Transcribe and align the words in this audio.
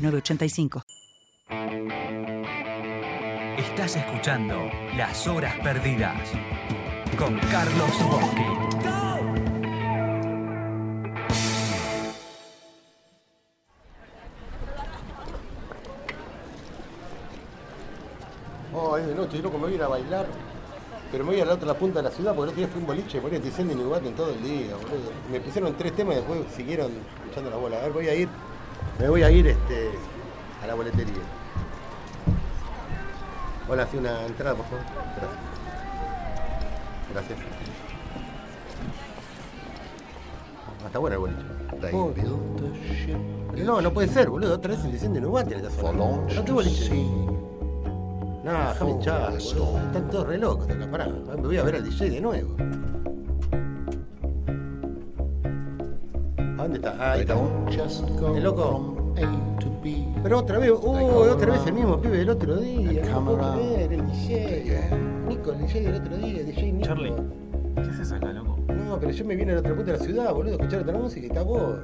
906985. 0.00 0.82
Estás 3.58 3.96
escuchando 3.96 4.56
Las 4.96 5.26
Horas 5.26 5.54
Perdidas 5.62 6.30
con 7.18 7.38
Carlos 7.38 7.90
Bosque. 8.04 8.46
Oh, 18.72 18.96
es 18.96 19.06
de 19.06 19.14
noche, 19.14 19.38
loco, 19.42 19.58
me 19.58 19.64
voy 19.64 19.72
a 19.72 19.76
ir 19.76 19.82
a 19.82 19.88
bailar. 19.88 20.26
Pero 21.12 21.24
me 21.24 21.32
voy 21.32 21.40
a 21.40 21.44
la 21.44 21.54
otra 21.54 21.74
punta 21.74 21.98
de 21.98 22.08
la 22.08 22.14
ciudad 22.14 22.34
porque 22.34 22.52
el 22.52 22.58
otro 22.58 22.66
día 22.66 22.68
fui 22.68 22.78
a 22.78 22.80
un 22.80 22.86
boliche, 22.86 23.20
por 23.20 23.32
ahí 23.32 23.38
estoy 23.38 23.64
en 23.64 23.70
en 23.70 24.14
todo 24.14 24.30
el 24.32 24.42
día, 24.42 24.76
boludo. 24.76 25.10
Me 25.30 25.40
pusieron 25.40 25.74
tres 25.76 25.94
temas 25.96 26.14
y 26.14 26.18
después 26.18 26.40
siguieron 26.54 26.92
echando 27.30 27.50
la 27.50 27.56
bola. 27.56 27.78
A 27.78 27.82
ver, 27.82 27.92
voy 27.92 28.08
a 28.08 28.14
ir, 28.14 28.28
me 29.00 29.08
voy 29.08 29.22
a 29.22 29.30
ir 29.30 29.46
este, 29.46 29.90
a 30.62 30.66
la 30.66 30.74
boletería. 30.74 31.14
Hola, 33.68 33.84
hace 33.84 33.96
una 33.96 34.26
entrada, 34.26 34.54
por 34.54 34.66
favor. 34.66 34.84
Gracias. 37.12 37.38
Gracias. 37.38 37.38
Ah, 40.82 40.86
está 40.86 40.98
bueno 40.98 41.16
el 41.16 41.20
boliche. 41.20 43.16
No, 43.64 43.80
no 43.80 43.92
puede 43.92 44.08
ser, 44.08 44.28
boludo. 44.28 44.54
Otra 44.54 44.74
vez 44.74 44.84
el 44.84 44.92
diseño 44.92 45.14
de 45.14 45.20
Nubat 45.22 45.50
en 45.50 45.64
esta 45.64 45.70
zona. 45.70 45.98
No, 45.98 46.44
qué 46.44 46.52
boliche. 46.52 46.94
No, 48.44 48.68
déjame 48.68 48.90
hinchar, 48.90 49.32
boludo. 49.32 49.78
Están 49.78 50.10
todos 50.10 50.26
re 50.26 50.38
locos 50.38 50.68
acá. 50.68 50.90
Pará, 50.90 51.06
me 51.06 51.36
voy 51.36 51.56
a 51.56 51.62
ver 51.62 51.76
al 51.76 51.84
DJ 51.84 52.10
de 52.10 52.20
nuevo. 52.20 52.54
Dónde 56.70 56.88
está? 56.88 57.12
Ahí 57.12 57.20
está. 57.20 58.36
El 58.36 58.44
loco. 58.44 58.96
Pero 60.22 60.38
otra 60.38 60.58
vez, 60.58 60.70
uh, 60.70 60.74
otra 60.76 61.52
vez 61.52 61.66
el 61.66 61.72
mismo 61.72 62.00
pibe 62.00 62.18
del 62.18 62.30
otro 62.30 62.56
día. 62.56 63.02
No 63.10 63.24
puedo 63.24 63.52
creer, 63.54 63.92
el 63.92 64.06
DJ. 64.06 64.90
Nico, 65.28 65.52
el 65.52 65.58
DJ 65.60 65.80
del 65.80 65.94
otro 65.94 66.16
día, 66.18 66.42
DJ 66.42 66.72
Nico. 66.72 66.86
Charlie, 66.86 67.14
¿qué 67.74 67.80
haces 67.80 68.12
acá, 68.12 68.32
loco? 68.32 68.58
No, 68.68 68.98
pero 69.00 69.12
yo 69.12 69.24
me 69.24 69.36
vine 69.36 69.52
a 69.52 69.54
la 69.54 69.60
otra 69.60 69.74
punta 69.74 69.92
de 69.92 69.98
la 69.98 70.04
ciudad, 70.04 70.32
boludo, 70.34 70.52
a 70.52 70.56
escuchar 70.56 70.80
otra 70.82 70.98
música 70.98 71.26
y 71.26 71.28
está 71.28 71.42
vos. 71.42 71.78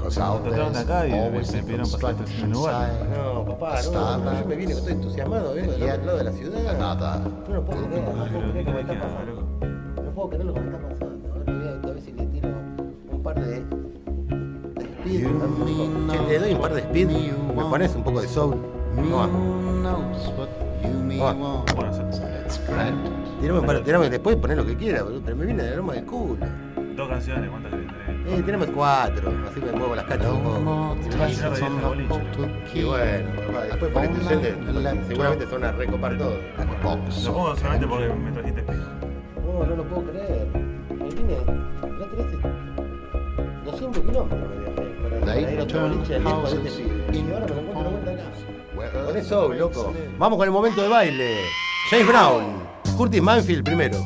De 0.00 0.78
acá 0.78 1.06
y 1.06 1.10
me, 1.10 1.40
pidieron 1.62 1.90
pasar 1.90 2.12
esta 2.12 2.42
en 2.42 2.52
lugar. 2.52 2.90
No, 3.14 3.44
papá, 3.44 3.80
no, 3.92 4.18
no, 4.18 4.40
yo 4.40 4.46
me 4.46 4.56
vine, 4.56 4.72
estoy 4.72 4.94
entusiasmado, 4.94 5.52
vengo 5.52 5.72
del 5.72 5.82
otro 5.82 6.04
lado 6.06 6.18
de 6.18 6.24
la 6.24 6.32
ciudad. 6.32 6.78
Nada. 6.78 7.22
Yo 7.46 7.54
no 7.54 7.64
puedo 7.64 7.86
creer, 7.86 8.02
no 8.04 8.12
puedo 8.12 8.50
creer 8.50 8.64
¿qué 8.64 8.72
que 8.72 8.80
está 8.80 9.00
pasando. 9.00 10.02
No 10.02 10.14
puedo 10.14 10.28
creer 10.30 10.44
lo 10.46 10.54
que 10.54 10.60
me 10.60 10.66
está 10.66 10.88
pasando. 10.88 11.34
A, 11.34 11.88
a 11.88 11.92
ver 11.92 12.00
si 12.00 12.12
le 12.12 12.26
tiro 12.26 12.48
un 13.12 13.22
par 13.22 13.44
de, 13.44 13.79
¿no? 15.18 16.12
Te 16.26 16.38
doy 16.38 16.52
un 16.54 16.60
par 16.60 16.74
de 16.74 16.80
speed. 16.80 17.08
Me 17.08 17.62
pones 17.64 17.94
un 17.94 18.04
poco 18.04 18.20
de 18.20 18.28
soul. 18.28 18.56
No, 18.96 19.28
Bueno, 21.18 21.64
se- 21.92 22.02
tirame 23.40 23.58
un 23.60 23.66
par, 23.66 23.80
tirame 23.82 24.10
después 24.10 24.36
poner 24.36 24.56
lo 24.56 24.64
que 24.66 24.76
quieras, 24.76 25.04
boludo, 25.04 25.20
pero 25.24 25.36
me 25.36 25.46
viene 25.46 25.62
de 25.62 25.74
aroma 25.74 25.94
de 25.94 26.04
culo. 26.04 26.36
dos 26.96 27.08
canciones, 27.08 27.48
¿cuántas 27.50 27.72
querés? 27.72 27.86
Tres. 28.24 28.38
Eh, 28.38 28.42
tenemos 28.44 28.68
cuatro, 28.74 29.32
así 29.50 29.60
me 29.60 29.72
muevo 29.72 29.94
las 29.94 30.04
cachas 30.04 30.30
un 30.32 30.42
poco. 30.42 30.96
Y 32.74 32.82
bueno, 32.84 33.30
papá, 33.46 33.62
después 33.64 33.92
sende, 34.28 34.54
seguramente 35.08 35.46
se 35.46 35.52
van 35.54 35.64
a 35.64 35.72
recopar 35.72 36.18
todo. 36.18 36.36
Lo 36.58 37.32
pongo 37.32 37.56
solamente 37.56 37.86
porque 37.86 38.08
me 38.08 38.32
trajiste 38.32 38.60
espejo. 38.60 38.82
No, 39.44 39.66
no 39.66 39.76
lo 39.76 39.84
puedo 39.84 40.02
creer. 40.10 40.46
Me 40.90 41.08
vine, 41.14 41.36
otra 41.82 42.06
vez, 42.24 42.26
200 43.64 44.02
kilómetros 44.02 44.40
me 45.34 45.40
viajé 45.40 45.54
para, 45.54 45.54
para 45.54 45.54
ir 45.54 45.58
a 45.58 45.62
otro 45.62 45.80
boliche 45.80 46.12
de 46.14 46.20
10 46.20 46.34
para 46.34 46.50
pibe. 46.50 46.70
Y 47.12 47.32
ahora 47.32 47.46
me 47.46 47.54
lo 47.54 47.60
encuentro 47.60 47.84
de 47.84 47.90
vuelta 47.90 48.10
acá. 48.12 49.04
Con 49.06 49.16
eso, 49.16 49.48
loco. 49.52 49.94
Vamos 50.18 50.36
con 50.38 50.46
el 50.46 50.52
momento 50.52 50.82
de 50.82 50.88
baile. 50.88 51.36
James 51.90 52.06
Brown, 52.06 52.62
Curtis 52.96 53.22
Manfield 53.22 53.64
primero. 53.64 53.98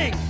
sing. 0.00 0.29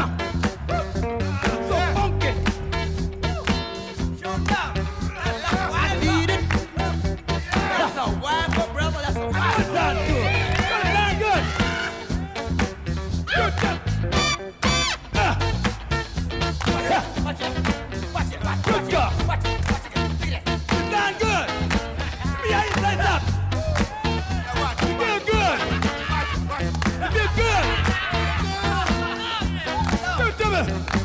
Yeah. 30.67 31.00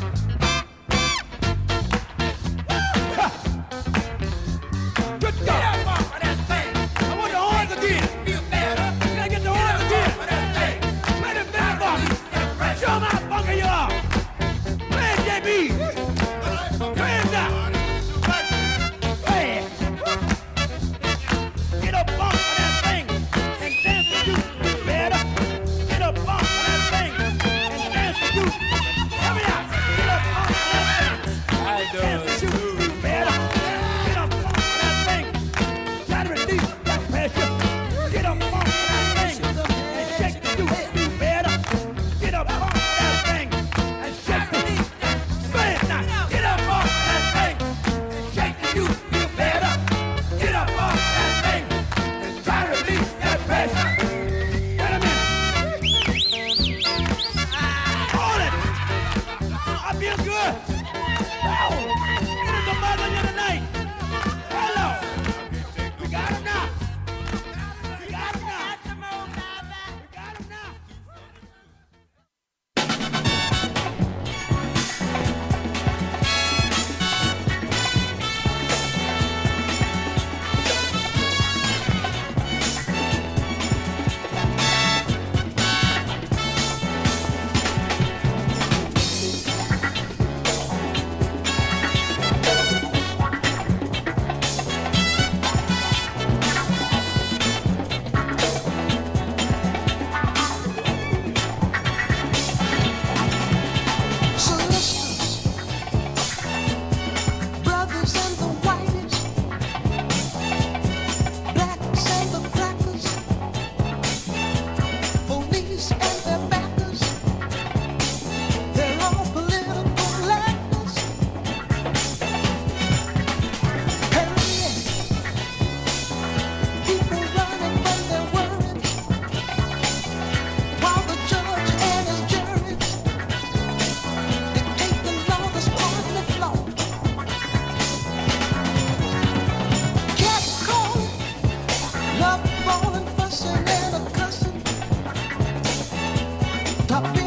top. 146.87 147.26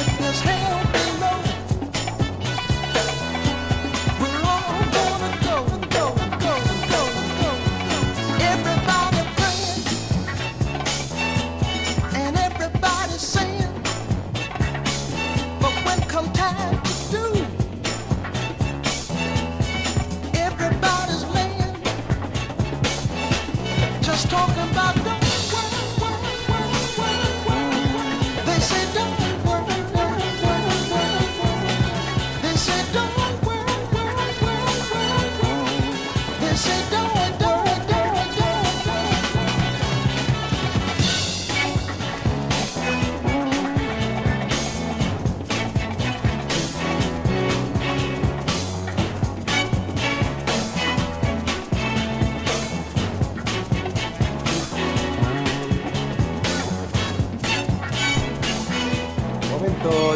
if 0.00 0.18
help 0.18 0.40
hell 0.40 0.92
below. 0.92 1.29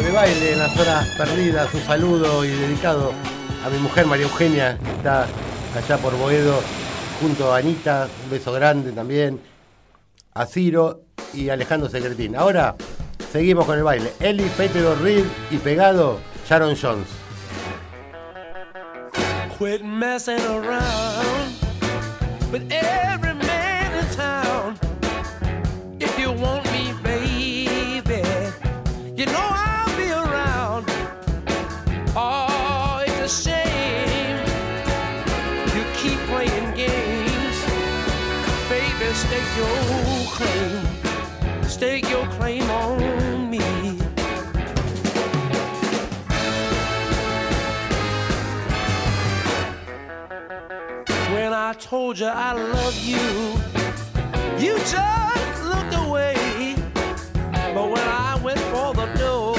de 0.05 0.11
baile 0.11 0.53
en 0.53 0.59
las 0.59 0.77
horas 0.77 1.07
perdidas. 1.17 1.73
Un 1.73 1.81
saludo 1.81 2.45
y 2.45 2.49
dedicado 2.49 3.11
a 3.65 3.69
mi 3.69 3.79
mujer 3.79 4.05
María 4.05 4.25
Eugenia, 4.25 4.77
que 4.77 4.91
está 4.91 5.25
allá 5.75 5.97
por 5.97 6.15
Boedo, 6.15 6.61
junto 7.19 7.51
a 7.51 7.57
Anita, 7.57 8.07
un 8.23 8.29
beso 8.29 8.51
grande 8.53 8.91
también, 8.91 9.41
a 10.35 10.45
Ciro 10.45 11.01
y 11.33 11.49
Alejandro 11.49 11.89
Secretín. 11.89 12.35
Ahora 12.35 12.75
seguimos 13.31 13.65
con 13.65 13.79
el 13.79 13.83
baile. 13.83 14.13
Eli, 14.19 14.43
Petero 14.55 14.95
Reed 14.95 15.25
y 15.49 15.57
pegado 15.57 16.19
Sharon 16.47 16.75
Jones. 16.79 17.07
Quit 19.57 19.81
messing 19.81 20.39
around 20.41 21.55
your 39.57 40.25
claim, 40.35 40.85
stake 41.63 42.09
your 42.09 42.27
claim 42.31 42.69
on 42.69 43.49
me. 43.49 43.59
When 51.33 51.53
I 51.53 51.73
told 51.79 52.19
you 52.19 52.27
I 52.27 52.53
love 52.53 52.97
you, 53.03 53.27
you 54.57 54.77
just 54.79 55.63
looked 55.63 55.95
away. 56.05 56.75
But 57.73 57.89
when 57.89 58.07
I 58.07 58.39
went 58.43 58.59
for 58.59 58.93
the 58.93 59.05
door, 59.17 59.54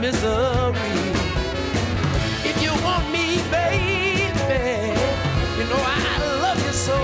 misery. 0.00 0.96
If 2.50 2.56
you 2.62 2.72
want 2.82 3.04
me, 3.12 3.26
baby, 3.50 4.96
you 5.58 5.64
know 5.68 5.82
I 5.84 6.40
love 6.44 6.58
you 6.66 6.72
so. 6.72 6.98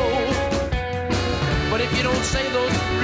But 1.71 1.81
if 1.83 1.95
you 1.97 2.03
don't 2.03 2.25
say 2.25 2.51
those 2.51 2.96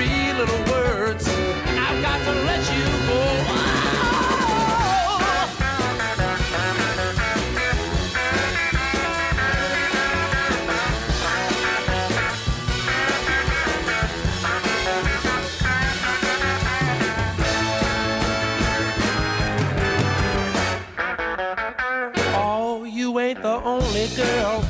only 23.95 24.09
girl 24.17 24.63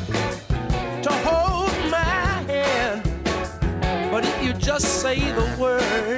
to 1.01 1.13
hold 1.23 1.71
my 1.89 2.43
hand. 2.51 3.03
But 4.11 4.25
if 4.25 4.43
you 4.43 4.53
just 4.53 5.01
say 5.01 5.17
the 5.31 5.57
word, 5.61 6.12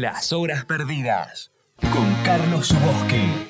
Las 0.00 0.32
horas 0.32 0.64
perdidas 0.64 1.52
con 1.92 2.14
Carlos 2.24 2.68
Subosque. 2.68 3.49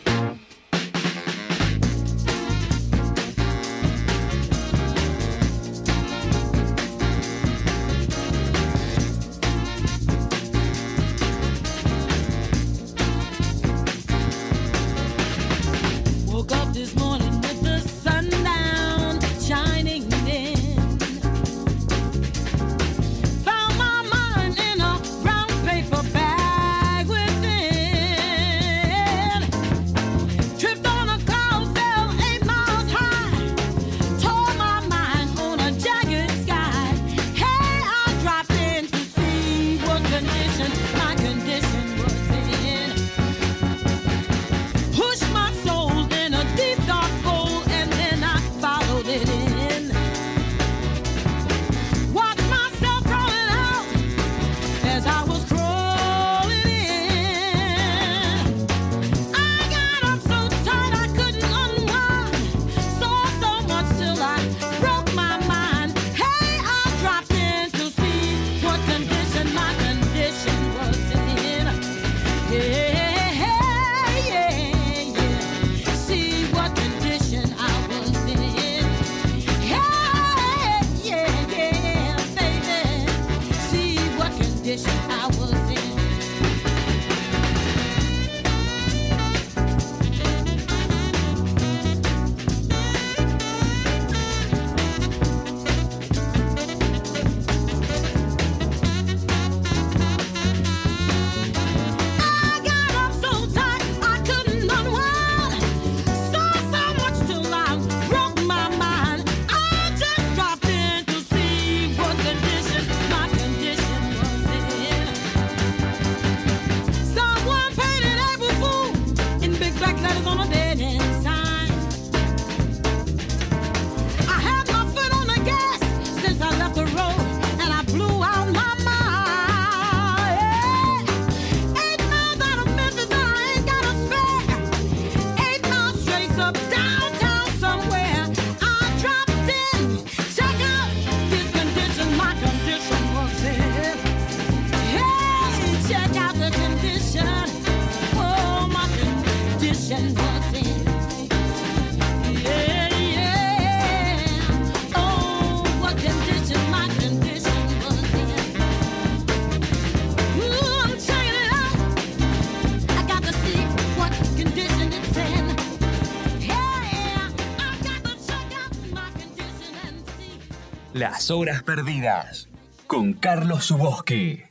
Las 171.00 171.30
Horas 171.30 171.62
Perdidas 171.62 172.48
con 172.86 173.14
Carlos 173.14 173.64
Subosque. 173.64 174.49